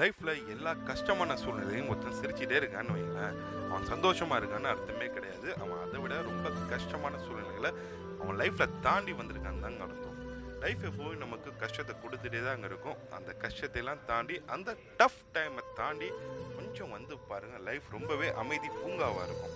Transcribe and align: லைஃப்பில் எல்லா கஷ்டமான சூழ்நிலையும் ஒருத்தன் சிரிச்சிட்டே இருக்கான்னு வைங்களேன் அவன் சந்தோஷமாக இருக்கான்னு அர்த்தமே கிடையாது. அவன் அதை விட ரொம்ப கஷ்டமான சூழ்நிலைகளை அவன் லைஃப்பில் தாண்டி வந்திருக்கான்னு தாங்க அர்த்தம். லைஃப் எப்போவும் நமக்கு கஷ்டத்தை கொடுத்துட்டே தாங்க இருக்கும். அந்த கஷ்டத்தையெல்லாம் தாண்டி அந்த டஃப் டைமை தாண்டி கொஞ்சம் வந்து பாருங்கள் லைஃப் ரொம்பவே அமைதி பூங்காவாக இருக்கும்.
லைஃப்பில் 0.00 0.32
எல்லா 0.52 0.70
கஷ்டமான 0.88 1.32
சூழ்நிலையும் 1.40 1.90
ஒருத்தன் 1.90 2.16
சிரிச்சிட்டே 2.20 2.56
இருக்கான்னு 2.60 2.94
வைங்களேன் 2.94 3.34
அவன் 3.68 3.90
சந்தோஷமாக 3.90 4.38
இருக்கான்னு 4.40 4.70
அர்த்தமே 4.72 5.06
கிடையாது. 5.16 5.48
அவன் 5.62 5.82
அதை 5.84 5.98
விட 6.04 6.14
ரொம்ப 6.30 6.50
கஷ்டமான 6.72 7.18
சூழ்நிலைகளை 7.24 7.70
அவன் 8.22 8.38
லைஃப்பில் 8.42 8.74
தாண்டி 8.86 9.12
வந்திருக்கான்னு 9.20 9.64
தாங்க 9.66 9.82
அர்த்தம். 9.86 10.18
லைஃப் 10.64 10.82
எப்போவும் 10.88 11.22
நமக்கு 11.24 11.50
கஷ்டத்தை 11.62 11.94
கொடுத்துட்டே 12.02 12.40
தாங்க 12.48 12.66
இருக்கும். 12.70 12.98
அந்த 13.18 13.30
கஷ்டத்தையெல்லாம் 13.44 14.02
தாண்டி 14.10 14.36
அந்த 14.56 14.76
டஃப் 15.00 15.22
டைமை 15.36 15.64
தாண்டி 15.80 16.08
கொஞ்சம் 16.56 16.94
வந்து 16.96 17.16
பாருங்கள் 17.30 17.66
லைஃப் 17.70 17.88
ரொம்பவே 17.96 18.30
அமைதி 18.42 18.70
பூங்காவாக 18.80 19.26
இருக்கும். 19.28 19.54